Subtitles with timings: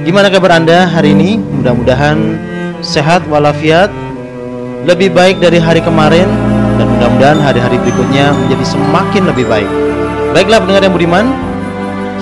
[0.00, 1.36] Gimana kabar anda hari ini?
[1.36, 2.16] Mudah-mudahan
[2.80, 3.92] sehat walafiat
[4.88, 6.24] Lebih baik dari hari kemarin
[6.80, 9.68] Dan mudah-mudahan hari-hari berikutnya menjadi semakin lebih baik
[10.32, 11.26] Baiklah pendengar yang budiman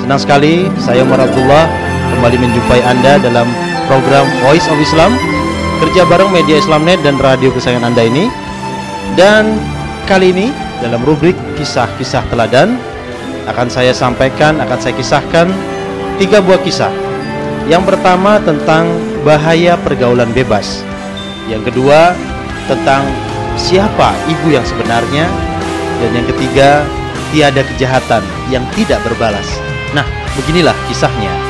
[0.02, 1.70] Senang sekali saya Umar Abdullah
[2.18, 3.46] Kembali menjumpai anda dalam
[3.86, 5.14] program Voice of Islam
[5.78, 8.26] Kerja bareng media Islamnet dan radio kesayangan anda ini
[9.14, 9.54] Dan
[10.10, 10.50] kali ini
[10.82, 12.74] dalam rubrik kisah-kisah teladan
[13.48, 15.48] akan saya sampaikan, akan saya kisahkan
[16.20, 17.07] tiga buah kisah.
[17.68, 18.88] Yang pertama tentang
[19.28, 20.80] bahaya pergaulan bebas.
[21.52, 22.16] Yang kedua
[22.64, 23.04] tentang
[23.60, 25.28] siapa ibu yang sebenarnya.
[26.00, 26.86] Dan yang ketiga
[27.28, 29.46] tiada kejahatan yang tidak berbalas.
[29.92, 30.06] Nah,
[30.38, 31.47] beginilah kisahnya.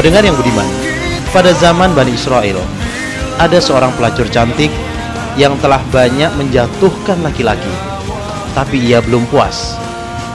[0.00, 0.64] Pendengar yang budiman,
[1.28, 2.56] pada zaman Bani Israel,
[3.36, 4.72] ada seorang pelacur cantik
[5.36, 7.68] yang telah banyak menjatuhkan laki-laki.
[8.56, 9.76] Tapi ia belum puas,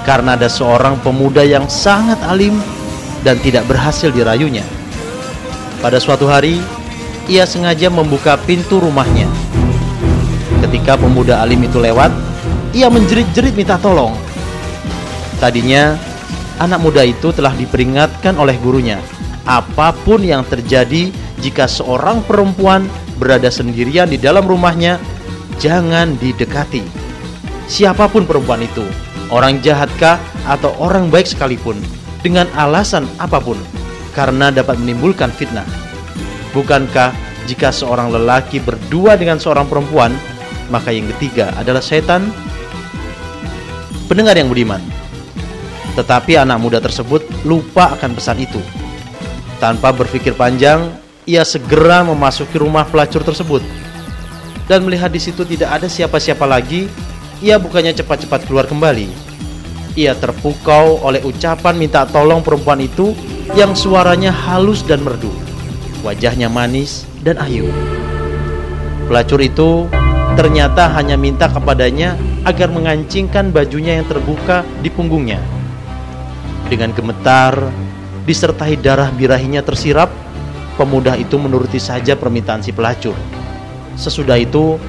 [0.06, 2.62] karena ada seorang pemuda yang sangat alim
[3.26, 4.62] dan tidak berhasil dirayunya.
[5.82, 6.62] Pada suatu hari,
[7.26, 9.26] ia sengaja membuka pintu rumahnya.
[10.62, 12.14] Ketika pemuda alim itu lewat,
[12.70, 14.14] ia menjerit-jerit minta tolong.
[15.42, 15.98] Tadinya,
[16.62, 19.02] anak muda itu telah diperingatkan oleh gurunya
[19.46, 22.90] apa pun yang terjadi jika seorang perempuan
[23.22, 24.98] berada sendirian di dalam rumahnya,
[25.62, 26.82] jangan didekati.
[27.70, 28.84] Siapa pun perempuan itu,
[29.30, 30.18] orang jahatkah
[30.50, 31.78] atau orang baik sekalipun,
[32.26, 33.58] dengan alasan apa pun,
[34.18, 35.66] karena dapat menimbulkan fitnah.
[36.54, 37.14] Bukankah
[37.46, 40.14] jika seorang lelaki berdua dengan seorang perempuan,
[40.74, 42.34] maka yang ketiga adalah setan?
[44.06, 44.82] Pendengar yang budiman,
[45.98, 48.62] tetapi anak muda tersebut lupa akan pesan itu
[49.58, 50.92] tanpa berpikir panjang,
[51.26, 53.66] ia segera memasuki rumah pelacur tersebut.
[54.66, 56.90] Dan melihat di situ tidak ada siapa-siapa lagi,
[57.42, 59.10] ia bukannya cepat-cepat keluar kembali.
[59.96, 63.16] Ia terpukau oleh ucapan minta tolong perempuan itu
[63.56, 65.32] yang suaranya halus dan merdu.
[66.04, 67.70] Wajahnya manis dan ayu.
[69.06, 69.86] Pelacur itu
[70.36, 75.40] ternyata hanya minta kepadanya agar mengancingkan bajunya yang terbuka di punggungnya.
[76.66, 77.54] Dengan gemetar,
[78.26, 80.10] disertai darah birahinya tersirap,
[80.76, 83.14] pemuda itu menuruti saja permintaan si pelacur.
[83.96, 84.82] Sesudah itu,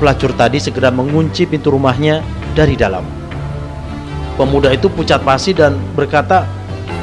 [0.00, 2.24] pelacur tadi segera mengunci pintu rumahnya
[2.56, 3.04] dari dalam.
[4.34, 6.48] Pemuda itu pucat pasi dan berkata,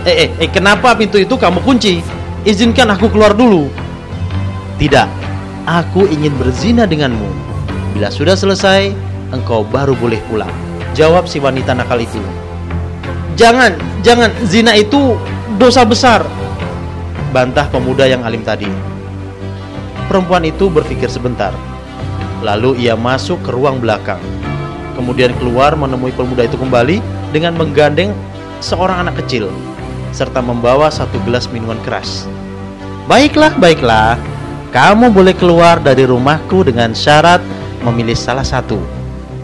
[0.03, 2.01] "Eh, eh, eh, kenapa pintu itu kamu kunci?
[2.43, 3.69] Izinkan aku keluar dulu."
[4.81, 5.07] "Tidak,
[5.69, 7.29] aku ingin berzina denganmu.
[7.95, 8.91] Bila sudah selesai,
[9.31, 10.51] engkau baru boleh pulang."
[10.95, 12.23] Jawab si wanita nakal itu.
[13.35, 15.19] "Jangan, jangan, zina itu
[15.55, 16.23] dosa besar."
[17.31, 18.67] Bantah pemuda yang alim tadi.
[20.07, 21.51] Perempuan itu berpikir sebentar.
[22.45, 24.21] Lalu ia masuk ke ruang belakang.
[24.95, 27.03] Kemudian keluar menemui pemuda itu kembali
[27.35, 28.15] dengan menggandeng
[28.63, 29.51] seorang anak kecil
[30.15, 32.23] serta membawa satu gelas minuman keras.
[33.11, 34.15] Baiklah, baiklah.
[34.71, 37.43] Kamu boleh keluar dari rumahku dengan syarat
[37.83, 38.79] memilih salah satu.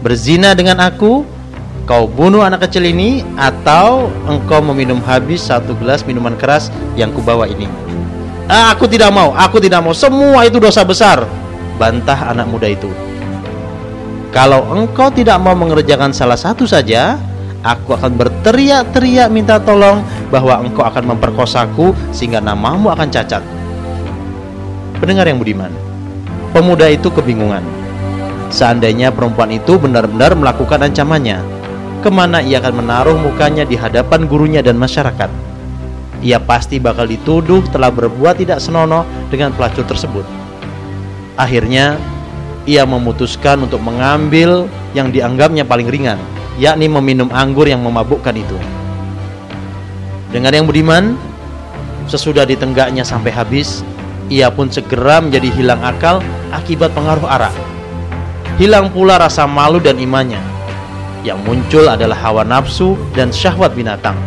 [0.00, 1.28] Berzina dengan aku,
[1.84, 7.50] kau bunuh anak kecil ini, atau engkau meminum habis satu gelas minuman keras yang kubawa
[7.50, 7.66] ini.
[8.50, 9.94] Ah, aku tidak mau, aku tidak mau.
[9.94, 11.24] Semua itu dosa besar.
[11.80, 12.90] Bantah anak muda itu.
[14.32, 17.20] Kalau engkau tidak mau mengerjakan salah satu saja,
[17.62, 20.00] aku akan berteriak-teriak minta tolong
[20.32, 23.44] bahwa engkau akan memperkosaku sehingga namamu akan cacat.
[24.98, 25.72] Pendengar yang budiman,
[26.56, 27.62] pemuda itu kebingungan.
[28.52, 31.40] Seandainya perempuan itu benar-benar melakukan ancamannya,
[32.02, 35.30] ke mana ia akan menaruh mukanya di hadapan gurunya dan masyarakat?
[36.18, 40.26] Ia pasti bakal dituduh telah berbuat tidak senonoh dengan pelacur tersebut.
[41.38, 41.94] Akhirnya,
[42.66, 44.66] ia memutuskan untuk mengambil
[44.98, 46.18] yang dianggapnya paling ringan,
[46.58, 48.58] yakni meminum anggur yang memabukkan itu.
[50.34, 51.14] Dengan yang budiman,
[52.10, 53.86] sesudah ditenggaknya sampai habis,
[54.30, 56.18] ia pun segera menjadi hilang akal
[56.54, 57.54] akibat pengaruh arak.
[58.60, 60.51] Hilang pula rasa malu dan imannya.
[61.22, 64.18] Yang muncul adalah hawa nafsu dan syahwat binatang.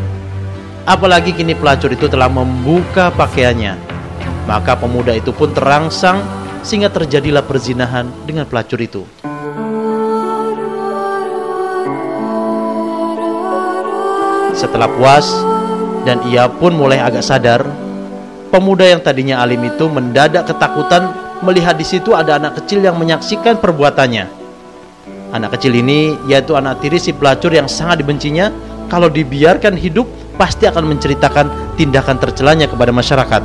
[0.88, 3.76] Apalagi kini pelacur itu telah membuka pakaiannya.
[4.48, 6.24] Maka pemuda itu pun terangsang
[6.64, 9.04] sehingga terjadilah perzinahan dengan pelacur itu.
[14.56, 15.28] Setelah puas
[16.08, 17.68] dan ia pun mulai agak sadar,
[18.54, 21.12] pemuda yang tadinya alim itu mendadak ketakutan
[21.44, 24.35] melihat di situ ada anak kecil yang menyaksikan perbuatannya.
[25.34, 28.54] Anak kecil ini yaitu anak tiri si pelacur yang sangat dibencinya
[28.92, 30.06] kalau dibiarkan hidup
[30.38, 33.42] pasti akan menceritakan tindakan tercelanya kepada masyarakat.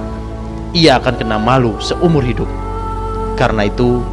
[0.76, 2.46] Ia akan kena malu seumur hidup.
[3.34, 4.04] Karena itu,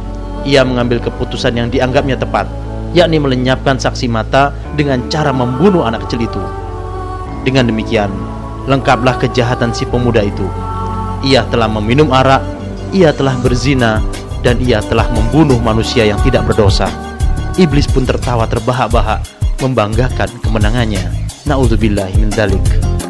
[0.48, 2.48] ia mengambil keputusan yang dianggapnya tepat,
[2.96, 6.42] yakni melenyapkan saksi mata dengan cara membunuh anak kecil itu.
[7.44, 8.10] Dengan demikian,
[8.66, 10.46] lengkaplah kejahatan si pemuda itu.
[11.22, 12.42] Ia telah meminum arak,
[12.94, 14.02] ia telah berzina,
[14.42, 17.07] dan ia telah membunuh manusia yang tidak berdosa.
[17.58, 19.18] Iblis pun tertawa terbahak-bahak,
[19.58, 21.02] membanggakan kemenangannya.
[21.42, 22.62] Nauzubillah min dalik.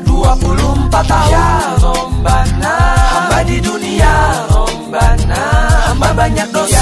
[0.09, 1.49] 24 tahun ya
[1.85, 4.13] Rombana Hamba di dunia
[4.49, 5.43] Rombana
[5.93, 6.78] Hamba banyak dosa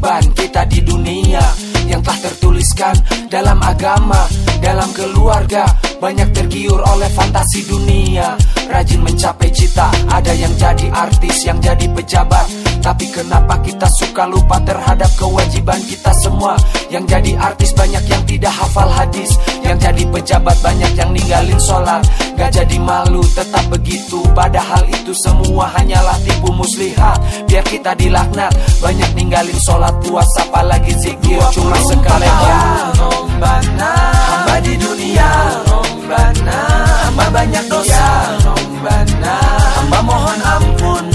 [0.00, 1.44] kewajiban kita di dunia
[1.84, 2.96] yang telah tertuliskan
[3.28, 4.24] dalam agama,
[4.64, 5.68] dalam keluarga,
[6.00, 8.40] banyak tergiur oleh fantasi dunia.
[8.70, 12.69] Rajin mencapai cita, ada yang jadi artis, yang jadi pejabat.
[12.80, 16.56] Tapi kenapa kita suka lupa terhadap kewajiban kita semua?
[16.88, 19.30] Yang jadi artis banyak yang tidak hafal hadis,
[19.62, 22.02] yang jadi pejabat banyak yang ninggalin sholat.
[22.40, 24.24] Gak jadi malu, tetap begitu.
[24.32, 27.20] Padahal itu semua hanyalah tipu muslihat.
[27.46, 31.38] Biar kita dilaknat, banyak ninggalin sholat puasa, apalagi zikir.
[31.52, 32.60] Cuma sekali ya
[33.40, 35.30] Hamba di dunia
[37.06, 38.04] Hamba banyak dosa
[39.80, 41.09] Hamba mohon ampun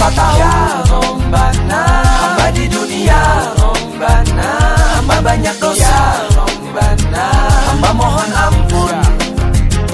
[0.00, 0.56] 24 tahun ya
[0.88, 1.84] Rombana.
[2.00, 3.20] Hamba di dunia
[3.60, 4.52] Rombana
[4.96, 5.96] Hamba banyak dosa
[6.32, 7.26] Rombana
[7.68, 8.96] Hamba mohon ampun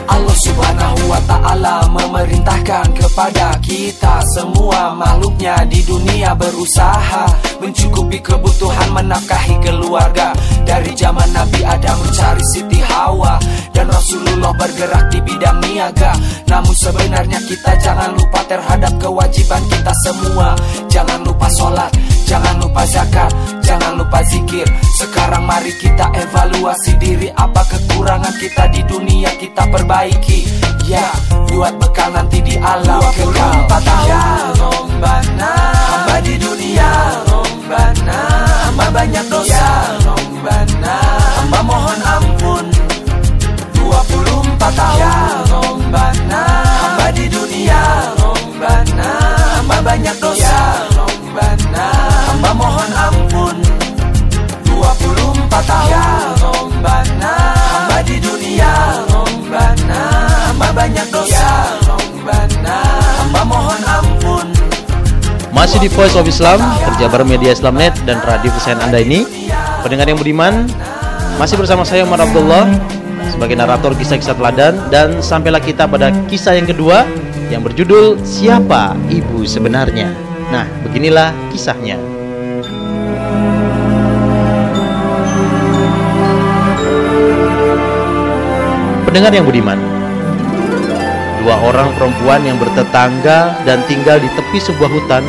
[0.07, 7.27] Allah subhanahu wa ta'ala memerintahkan kepada kita semua makhluknya di dunia berusaha.
[7.59, 10.31] Mencukupi kebutuhan menafkahi keluarga
[10.67, 13.39] dari zaman Nabi Adam mencari Siti Hawa.
[13.71, 16.13] Dan Rasulullah bergerak di bidang niaga.
[16.51, 20.59] Namun sebenarnya kita jangan lupa terhadap kewajiban kita semua.
[20.91, 21.93] Jangan lupa sholat
[22.27, 23.31] Jangan lupa zakat,
[23.63, 24.67] jangan lupa zikir.
[24.99, 30.43] Sekarang mari kita evaluasi diri Apa kekurangan kita di dunia kita perbaiki.
[30.91, 31.07] Ya,
[31.47, 34.07] buat bekal nanti di alam kekal.
[34.11, 34.23] Ya.
[35.71, 36.91] Hamba di dunia.
[38.67, 39.56] Hamba banyak dosa
[44.67, 45.15] Tahu ya
[45.47, 47.83] Robbana Hamba di dunia
[48.19, 49.11] Rombana,
[49.63, 51.87] Hamba banyak dosa ya Robbana
[52.35, 53.57] Hamba mohon ampun.
[54.67, 56.07] 24 tahun ya
[56.43, 58.73] Rombana, Hamba di dunia
[59.07, 60.03] Rombana,
[60.51, 61.55] Hamba banyak dosa ya
[61.87, 62.79] Rombana,
[63.23, 64.47] Hamba mohon ampun.
[65.55, 69.25] Masih di Voice of Islam, kerja bareng media Islamnet dan Radio Pesan Anda ini.
[69.87, 70.67] Pendengar yang budiman,
[71.39, 72.96] masih bersama saya Umar Abdullah
[73.37, 77.05] sebagai narator kisah-kisah teladan dan sampailah kita pada kisah yang kedua
[77.53, 80.09] yang berjudul Siapa Ibu Sebenarnya.
[80.49, 82.01] Nah, beginilah kisahnya.
[89.05, 89.77] Pendengar yang budiman,
[91.45, 95.21] dua orang perempuan yang bertetangga dan tinggal di tepi sebuah hutan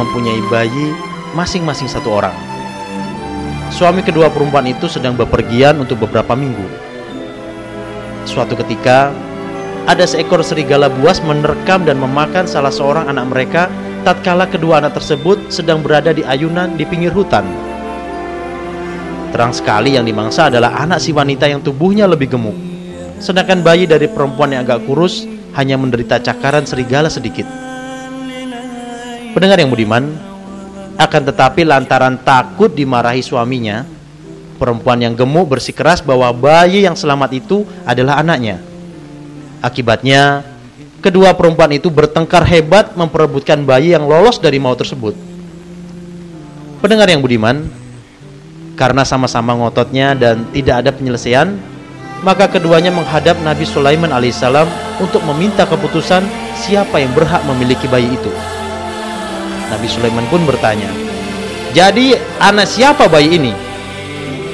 [0.00, 0.96] mempunyai bayi
[1.36, 2.36] masing-masing satu orang.
[3.68, 6.89] Suami kedua perempuan itu sedang bepergian untuk beberapa minggu.
[8.30, 9.10] Suatu ketika,
[9.90, 13.66] ada seekor serigala buas menerkam dan memakan salah seorang anak mereka
[14.06, 17.42] tatkala kedua anak tersebut sedang berada di ayunan di pinggir hutan.
[19.34, 22.54] Terang sekali yang dimangsa adalah anak si wanita yang tubuhnya lebih gemuk.
[23.18, 25.26] Sedangkan bayi dari perempuan yang agak kurus
[25.58, 27.50] hanya menderita cakaran serigala sedikit.
[29.34, 30.06] Pendengar yang budiman,
[31.02, 33.82] akan tetapi lantaran takut dimarahi suaminya,
[34.60, 38.60] perempuan yang gemuk bersikeras bahwa bayi yang selamat itu adalah anaknya.
[39.64, 40.44] Akibatnya,
[41.00, 45.16] kedua perempuan itu bertengkar hebat memperebutkan bayi yang lolos dari maut tersebut.
[46.84, 47.64] Pendengar yang budiman,
[48.76, 51.56] karena sama-sama ngototnya dan tidak ada penyelesaian,
[52.20, 54.68] maka keduanya menghadap Nabi Sulaiman alaihissalam
[55.00, 56.24] untuk meminta keputusan
[56.56, 58.32] siapa yang berhak memiliki bayi itu.
[59.72, 60.88] Nabi Sulaiman pun bertanya,
[61.72, 63.69] "Jadi anak siapa bayi ini?"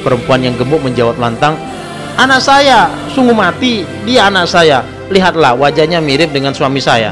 [0.06, 1.58] Perempuan yang gemuk menjawab lantang,
[2.14, 4.86] "Anak saya, sungguh mati, dia anak saya.
[5.10, 7.10] Lihatlah wajahnya mirip dengan suami saya."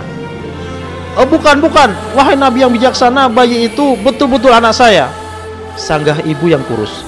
[1.18, 1.90] "Oh, bukan, bukan.
[2.14, 5.10] Wahai Nabi yang bijaksana, bayi itu betul-betul anak saya."
[5.74, 7.02] sanggah ibu yang kurus.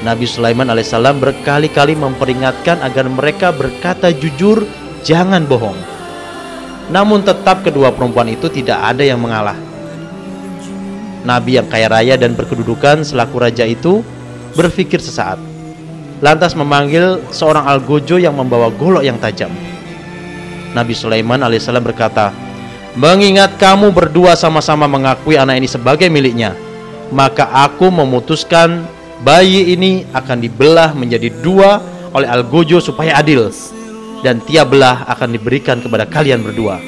[0.00, 4.64] Nabi Sulaiman alaihissalam berkali-kali memperingatkan agar mereka berkata jujur,
[5.04, 5.76] jangan bohong.
[6.88, 9.54] Namun tetap kedua perempuan itu tidak ada yang mengalah.
[11.20, 14.00] Nabi yang kaya raya dan berkedudukan selaku raja itu
[14.54, 15.38] berpikir sesaat.
[16.20, 19.48] Lantas memanggil seorang algojo yang membawa golok yang tajam.
[20.76, 22.30] Nabi Sulaiman alaihissalam berkata,
[22.98, 26.58] Mengingat kamu berdua sama-sama mengakui anak ini sebagai miliknya,
[27.14, 28.82] maka aku memutuskan
[29.22, 31.78] bayi ini akan dibelah menjadi dua
[32.10, 33.46] oleh Algojo supaya adil
[34.26, 36.82] dan tiap belah akan diberikan kepada kalian berdua.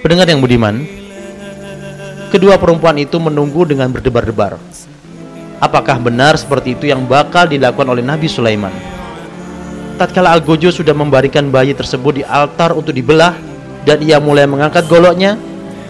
[0.00, 0.80] Pendengar yang budiman,
[2.32, 4.56] kedua perempuan itu menunggu dengan berdebar-debar.
[5.60, 8.72] Apakah benar seperti itu yang bakal dilakukan oleh Nabi Sulaiman?
[10.00, 13.36] Tatkala Algojo sudah membarikan bayi tersebut di altar untuk dibelah
[13.84, 15.36] dan ia mulai mengangkat goloknya,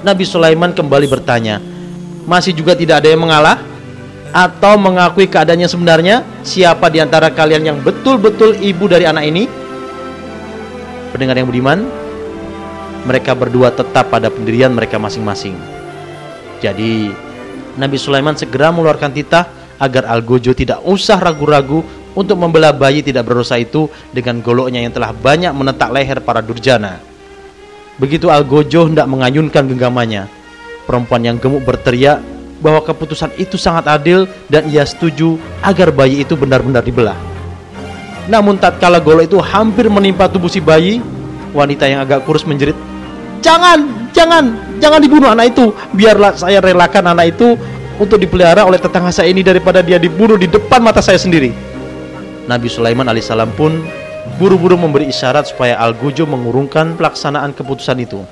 [0.02, 1.62] Nabi Sulaiman kembali bertanya,
[2.26, 3.62] masih juga tidak ada yang mengalah?
[4.34, 9.46] Atau mengakui keadaannya sebenarnya siapa di antara kalian yang betul-betul ibu dari anak ini?
[11.14, 11.86] Pendengar yang budiman
[13.06, 15.54] mereka berdua tetap pada pendirian mereka masing-masing.
[16.58, 17.10] Jadi
[17.78, 21.80] Nabi Sulaiman segera mengeluarkan titah agar Algojo tidak usah ragu-ragu
[22.12, 27.00] untuk membelah bayi tidak berdosa itu dengan goloknya yang telah banyak menetak leher para durjana.
[27.96, 30.28] Begitu Algojo hendak mengayunkan genggamannya,
[30.90, 32.18] Perempuan yang gemuk berteriak
[32.58, 37.14] bahwa keputusan itu sangat adil dan ia setuju agar bayi itu benar-benar dibelah.
[38.26, 40.98] Namun tatkala golok itu hampir menimpa tubuh si bayi,
[41.54, 42.74] wanita yang agak kurus menjerit,
[43.38, 44.50] "Jangan, jangan,
[44.82, 45.70] jangan dibunuh anak itu.
[45.94, 47.54] Biarlah saya relakan anak itu
[48.00, 51.52] untuk dipelihara oleh tetangga saya ini daripada dia dibunuh di depan mata saya sendiri."
[52.48, 53.84] Nabi Sulaiman alaihissalam pun
[54.40, 58.24] buru-buru memberi isyarat supaya Al-Gujo mengurungkan pelaksanaan keputusan itu.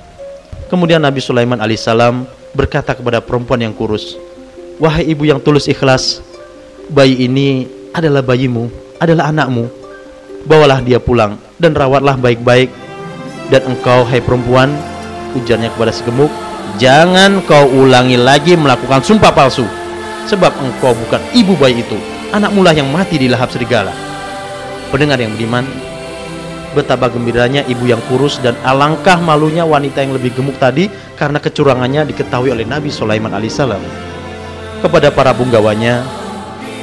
[0.67, 4.17] Kemudian Nabi Sulaiman alaihissalam berkata kepada perempuan yang kurus,
[4.81, 6.19] "Wahai ibu yang tulus ikhlas,
[6.89, 9.69] bayi ini adalah bayimu, adalah anakmu.
[10.45, 12.69] Bawalah dia pulang dan rawatlah baik-baik.
[13.49, 14.69] Dan engkau, hai perempuan,"
[15.33, 16.29] ujarnya kepada si gemuk,
[16.79, 19.67] "jangan kau ulangi lagi melakukan sumpah palsu,
[20.25, 21.99] sebab engkau bukan ibu bayi itu,
[22.31, 23.91] anakmu lah yang mati di lahap serigala."
[24.89, 25.67] Pendengar yang beriman,
[26.69, 30.85] Betapa gembiranya ibu yang kurus dan alangkah malunya wanita yang lebih gemuk tadi
[31.17, 33.81] karena kecurangannya diketahui oleh Nabi Sulaiman alaihissalam.
[34.85, 36.05] Kepada para punggawanya,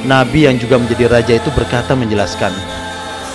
[0.03, 2.51] Nabi yang juga menjadi raja itu berkata menjelaskan,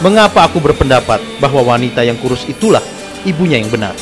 [0.05, 2.85] Mengapa aku berpendapat bahwa wanita yang kurus itulah
[3.25, 3.97] ibunya yang benar?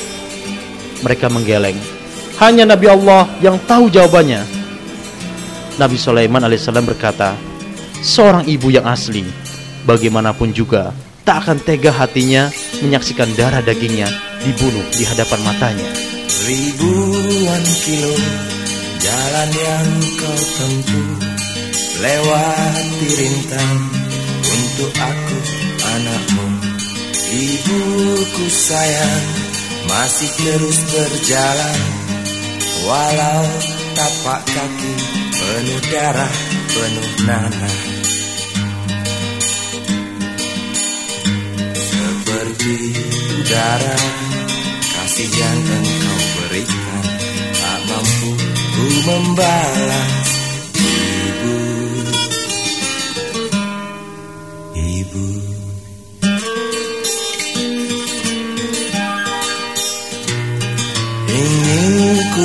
[1.06, 1.99] Mereka menggeleng.
[2.40, 4.40] Hanya Nabi Allah yang tahu jawabannya.
[5.76, 7.36] Nabi Sulaiman alaihissalam berkata,
[8.00, 9.28] Seorang ibu yang asli,
[9.84, 12.48] bagaimanapun juga tak akan tega hatinya
[12.80, 14.08] menyaksikan darah dagingnya
[14.40, 15.90] dibunuh di hadapan matanya.
[16.48, 18.16] Ribuan kilo
[19.04, 21.12] jalan yang kau tempuh
[22.00, 23.78] lewati rintang
[24.48, 25.38] untuk aku
[25.84, 26.48] anakmu.
[27.36, 29.24] Ibuku sayang
[29.92, 31.99] masih terus berjalan
[32.80, 33.44] Walau
[33.92, 34.94] tapak kaki
[35.36, 36.34] penuh darah,
[36.72, 37.76] penuh nanah.
[41.76, 42.76] Seperti
[43.36, 43.98] udara
[44.80, 47.04] kasih yang engkau berikan.
[47.60, 50.19] Tak mampu ku membalas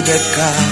[0.05, 0.69] Ingin ku dekat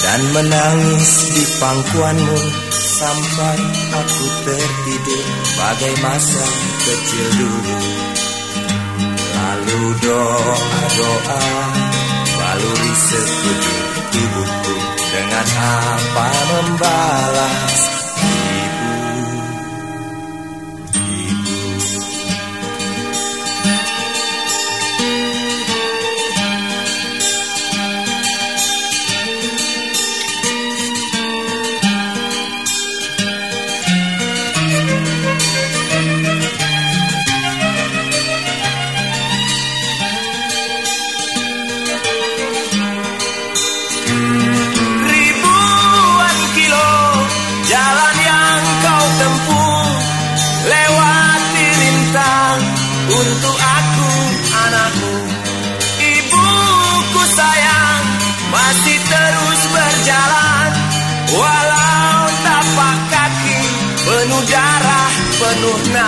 [0.00, 2.40] dan menangis di pangkuanmu
[2.72, 3.58] Sampai
[3.92, 6.46] aku tertidur bagai masa
[6.80, 7.78] kecil dulu.
[9.36, 11.44] Lalu doa-doa
[12.40, 13.84] baluri sekujur
[14.16, 14.76] tubuhku
[15.12, 18.03] Dengan apa membalas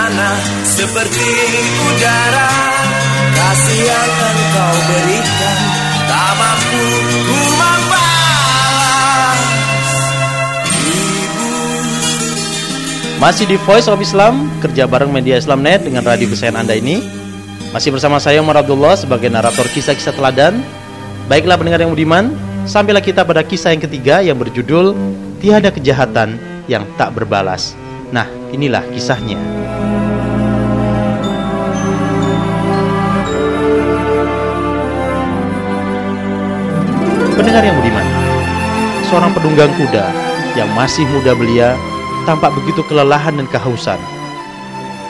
[0.07, 1.31] nanah seperti
[1.83, 2.51] udara
[3.35, 5.59] kasih yang engkau berikan
[6.07, 6.85] tak mampu
[7.27, 7.41] ku
[13.17, 17.01] Masih di Voice of Islam, kerja bareng media Islamnet dengan radio kesayangan Anda ini.
[17.73, 20.61] Masih bersama saya Umar Abdullah sebagai narator kisah-kisah teladan.
[21.25, 22.37] Baiklah pendengar yang budiman,
[22.69, 24.93] sampailah kita pada kisah yang ketiga yang berjudul
[25.41, 26.37] Tiada Kejahatan
[26.69, 27.73] yang Tak Berbalas.
[28.13, 29.41] Nah, inilah kisahnya.
[37.37, 38.09] Pendengar yang budiman,
[39.13, 40.09] seorang penunggang kuda
[40.57, 41.77] yang masih muda belia
[42.25, 44.01] tampak begitu kelelahan dan kehausan.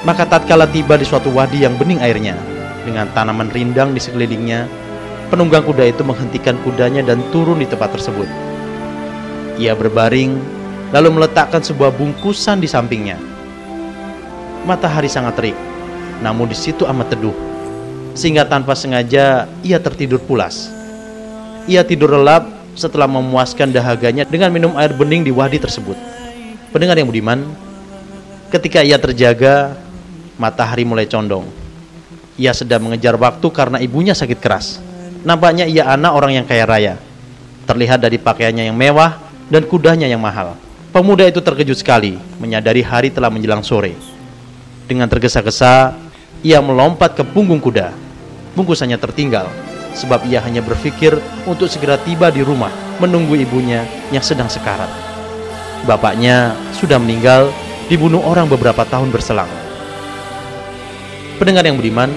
[0.03, 2.35] Maka tatkala tiba di suatu wadi yang bening airnya,
[2.83, 4.67] dengan tanaman rindang di sekelilingnya,
[5.31, 8.27] penunggang kuda itu menghentikan kudanya dan turun di tempat tersebut.
[9.63, 10.35] Ia berbaring,
[10.91, 13.23] lalu meletakkan sebuah bungkusan di sampingnya.
[14.67, 15.57] Matahari sangat terik,
[16.27, 17.39] namun di situ amat teduh,
[18.19, 20.76] sehingga tanpa sengaja ia tertidur pulas.
[21.67, 22.47] Ia tidur lelap
[22.79, 25.99] setelah memuaskan dahaganya dengan minum air bening di wadi tersebut.
[26.71, 27.43] Pendengar yang budiman,
[28.55, 29.75] ketika ia terjaga,
[30.39, 31.43] matahari mulai condong.
[32.39, 34.79] Ia sedang mengejar waktu karena ibunya sakit keras.
[35.27, 36.95] Nampaknya ia anak orang yang kaya raya.
[37.67, 39.19] Terlihat dari pakaiannya yang mewah
[39.51, 40.55] dan kudanya yang mahal.
[40.95, 43.99] Pemuda itu terkejut sekali menyadari hari telah menjelang sore.
[44.87, 45.99] Dengan tergesa-gesa,
[46.47, 47.91] ia melompat ke punggung kuda.
[48.55, 49.51] Bungkusannya tertinggal
[49.97, 51.17] sebab ia hanya berpikir
[51.49, 52.69] untuk segera tiba di rumah
[53.01, 54.89] menunggu ibunya yang sedang sekarat.
[55.89, 57.49] Bapaknya sudah meninggal
[57.89, 59.49] dibunuh orang beberapa tahun berselang.
[61.41, 62.13] Pendengar yang budiman,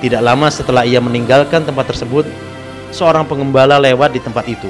[0.00, 2.24] tidak lama setelah ia meninggalkan tempat tersebut,
[2.92, 4.68] seorang pengembala lewat di tempat itu.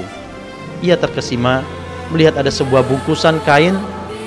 [0.83, 1.63] Ia terkesima
[2.11, 3.75] melihat ada sebuah bungkusan kain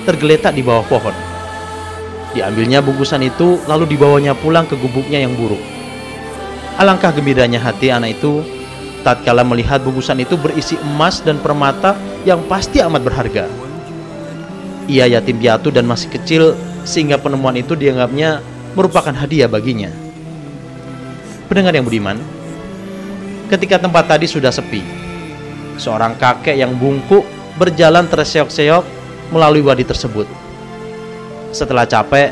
[0.05, 1.13] tergeletak di bawah pohon.
[2.33, 5.78] Diambilnya bungkusan itu lalu dibawanya pulang ke gubuknya yang buruk.
[6.79, 8.39] Alangkah gembiranya hati anak itu
[9.03, 11.91] tatkala melihat bungkusan itu berisi emas dan permata
[12.23, 13.51] yang pasti amat berharga.
[14.87, 16.55] Ia yatim piatu dan masih kecil
[16.87, 18.39] sehingga penemuan itu dianggapnya
[18.79, 19.91] merupakan hadiah baginya.
[21.51, 22.15] Pendengar yang budiman,
[23.51, 24.79] ketika tempat tadi sudah sepi,
[25.75, 27.27] seorang kakek yang bungkuk
[27.59, 28.87] berjalan terseok-seok
[29.35, 30.31] melalui wadi tersebut.
[31.51, 32.31] Setelah capek,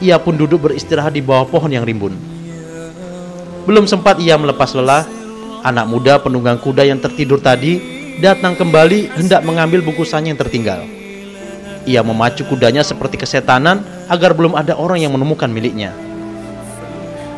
[0.00, 2.35] ia pun duduk beristirahat di bawah pohon yang rimbun.
[3.66, 5.02] Belum sempat ia melepas lelah,
[5.66, 7.82] anak muda penunggang kuda yang tertidur tadi
[8.22, 10.86] datang kembali hendak mengambil bungkusannya yang tertinggal.
[11.82, 15.90] Ia memacu kudanya seperti kesetanan agar belum ada orang yang menemukan miliknya.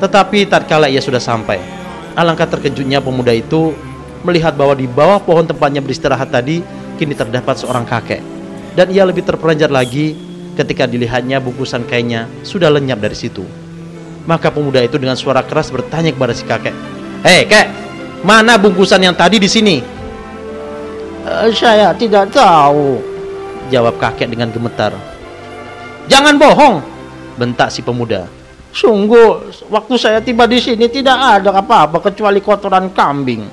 [0.05, 1.65] Tetapi tatkala ia sudah sampai,
[2.13, 3.73] alangkah terkejutnya pemuda itu
[4.21, 6.61] melihat bahwa di bawah pohon tempatnya beristirahat tadi
[7.01, 8.21] kini terdapat seorang kakek.
[8.77, 10.13] Dan ia lebih terperanjat lagi
[10.61, 13.43] ketika dilihatnya bungkusan kainnya sudah lenyap dari situ.
[14.29, 16.77] Maka pemuda itu dengan suara keras bertanya kepada si kakek,
[17.25, 17.73] "Hei, kek,
[18.21, 19.81] mana bungkusan yang tadi di sini?"
[21.25, 23.01] Eh, saya tidak tahu.
[23.73, 24.93] Jawab kakek dengan gemetar.
[26.13, 26.85] "Jangan bohong!"
[27.41, 28.29] bentak si pemuda.
[28.69, 33.49] Sungguh, waktu saya tiba di sini tidak ada apa-apa kecuali kotoran kambing.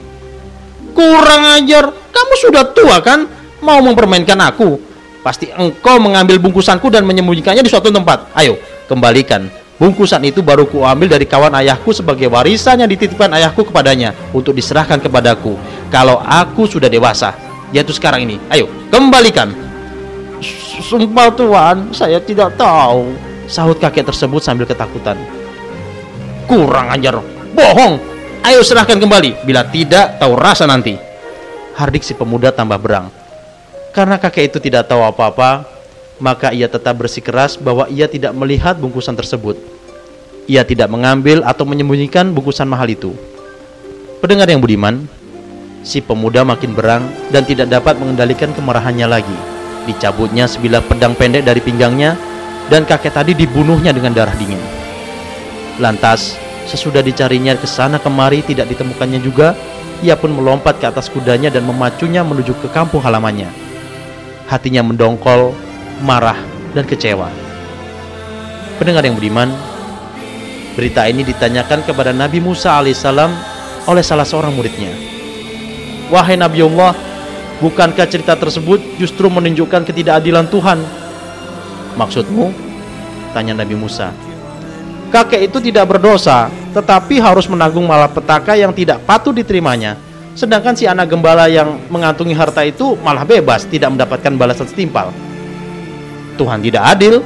[0.92, 3.24] Kurang ajar, kamu sudah tua kan?
[3.64, 4.76] Mau mempermainkan aku?
[5.24, 8.28] Pasti engkau mengambil bungkusanku dan menyembunyikannya di suatu tempat.
[8.36, 8.60] Ayo,
[8.92, 9.48] kembalikan.
[9.76, 15.04] Bungkusan itu baru kuambil dari kawan ayahku sebagai warisan yang dititipkan ayahku kepadanya untuk diserahkan
[15.04, 15.60] kepadaku.
[15.92, 17.36] Kalau aku sudah dewasa,
[17.76, 18.40] yaitu sekarang ini.
[18.48, 19.52] Ayo, kembalikan.
[20.80, 23.20] Sumpah Tuhan, saya tidak tahu.
[23.52, 25.20] Sahut kakek tersebut sambil ketakutan.
[26.48, 27.20] Kurang ajar,
[27.52, 28.00] bohong.
[28.48, 29.44] Ayo serahkan kembali.
[29.44, 30.96] Bila tidak, tahu rasa nanti.
[31.76, 33.12] Hardik si pemuda tambah berang.
[33.92, 35.75] Karena kakek itu tidak tahu apa-apa,
[36.21, 39.60] maka ia tetap bersikeras bahwa ia tidak melihat bungkusan tersebut.
[40.45, 43.12] Ia tidak mengambil atau menyembunyikan bungkusan mahal itu.
[44.21, 45.10] Pendengar yang budiman,
[45.82, 49.38] si pemuda makin berang dan tidak dapat mengendalikan kemarahannya lagi.
[49.89, 52.17] Dicabutnya sebilah pedang pendek dari pinggangnya
[52.69, 54.62] dan kakek tadi dibunuhnya dengan darah dingin.
[55.78, 59.54] Lantas, Sesudah dicarinya ke sana kemari tidak ditemukannya juga,
[60.01, 63.54] ia pun melompat ke atas kudanya dan memacunya menuju ke kampung halamannya.
[64.49, 65.54] Hatinya mendongkol,
[66.03, 66.36] marah,
[66.73, 67.31] dan kecewa.
[68.81, 69.51] Pendengar yang beriman,
[70.75, 73.31] berita ini ditanyakan kepada Nabi Musa alaihissalam
[73.88, 74.91] oleh salah seorang muridnya.
[76.12, 76.91] Wahai Nabi Allah,
[77.63, 80.79] bukankah cerita tersebut justru menunjukkan ketidakadilan Tuhan?
[81.95, 82.51] Maksudmu?
[83.31, 84.12] Tanya Nabi Musa
[85.15, 89.95] kakek itu tidak berdosa, tetapi harus menanggung malapetaka yang tidak patut diterimanya.
[90.36, 95.15] Sedangkan si anak gembala yang mengantungi harta itu malah bebas, tidak mendapatkan balasan setimpal.
[96.36, 97.24] Tuhan tidak adil,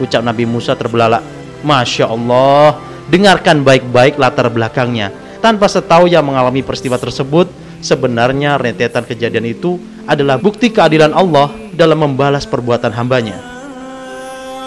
[0.00, 1.22] ucap Nabi Musa terbelalak.
[1.60, 2.80] Masya Allah,
[3.12, 5.12] dengarkan baik-baik latar belakangnya.
[5.44, 7.50] Tanpa setahu yang mengalami peristiwa tersebut,
[7.84, 9.76] sebenarnya rentetan kejadian itu
[10.08, 13.36] adalah bukti keadilan Allah dalam membalas perbuatan hambanya.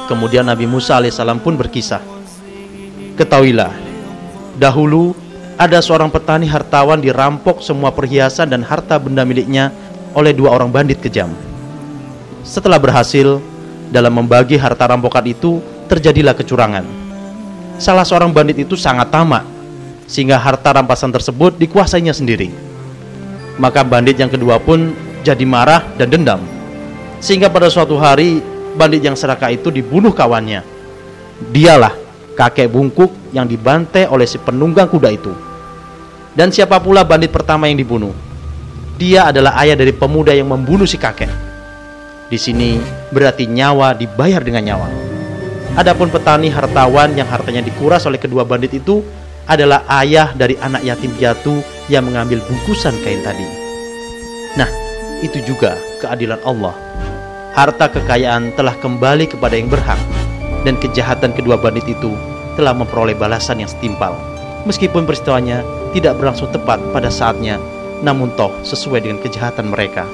[0.05, 2.03] Kemudian Nabi Musa alaihissalam pun berkisah.
[3.15, 3.71] Ketahuilah,
[4.59, 5.15] dahulu
[5.55, 9.69] ada seorang petani hartawan dirampok semua perhiasan dan harta benda miliknya
[10.17, 11.29] oleh dua orang bandit kejam.
[12.43, 13.39] Setelah berhasil
[13.93, 16.81] dalam membagi harta rampokan itu, terjadilah kecurangan.
[17.77, 19.45] Salah seorang bandit itu sangat tamak,
[20.09, 22.49] sehingga harta rampasan tersebut dikuasainya sendiri.
[23.61, 26.41] Maka bandit yang kedua pun jadi marah dan dendam.
[27.21, 28.41] Sehingga pada suatu hari,
[28.73, 30.65] bandit yang serakah itu dibunuh kawannya.
[31.53, 31.93] Dialah
[32.33, 35.33] kakek bungkuk yang dibantai oleh si penunggang kuda itu.
[36.33, 38.11] Dan siapa pula bandit pertama yang dibunuh?
[38.97, 41.29] Dia adalah ayah dari pemuda yang membunuh si kakek.
[42.33, 44.89] Di sini berarti nyawa dibayar dengan nyawa.
[45.73, 49.01] Adapun petani hartawan yang hartanya dikuras oleh kedua bandit itu
[49.49, 53.45] adalah ayah dari anak yatim piatu yang mengambil bungkusan kain tadi.
[54.53, 54.69] Nah,
[55.25, 56.75] itu juga keadilan Allah.
[57.53, 59.99] Harta kekayaan telah kembali kepada yang berhak
[60.65, 62.13] dan kejahatan kedua bandit itu
[62.55, 64.13] telah memperoleh balasan yang setimpal.
[64.63, 67.59] Meskipun peristiwanya tidak berlangsung tepat pada saatnya,
[67.99, 70.07] namun toh sesuai dengan kejahatan mereka.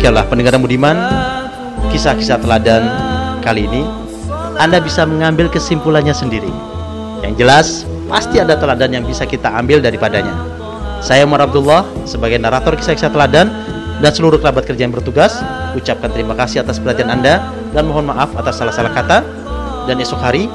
[0.00, 0.96] Demikianlah pendengar budiman
[1.92, 2.88] Kisah-kisah teladan
[3.44, 3.84] kali ini.
[4.56, 6.48] Anda bisa mengambil kesimpulannya sendiri.
[7.20, 7.66] Yang jelas
[8.08, 10.32] Pasti ada teladan yang bisa kita ambil daripadanya.
[11.04, 13.52] Saya Umar Abdullah Sebagai narator kisah-kisah teladan
[14.00, 15.36] Dan seluruh kerabat kerja yang bertugas
[15.76, 19.20] Ucapkan terima kasih atas perhatian Anda Dan mohon maaf atas salah-salah kata.
[19.84, 20.48] Dan esok hari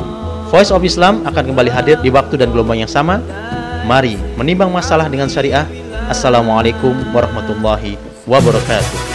[0.49, 3.21] Voice of Islam akan kembali hadir di waktu dan gelombang yang sama.
[3.85, 5.69] Mari menimbang masalah dengan syariah.
[6.09, 7.93] Assalamualaikum warahmatullahi
[8.25, 9.14] wabarakatuh